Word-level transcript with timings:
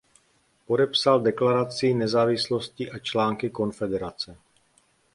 Podepsal 0.65 1.21
Deklaraci 1.21 1.93
nezávislosti 1.93 2.89
a 2.91 2.99
Články 2.99 3.49
Konfederace. 3.51 4.37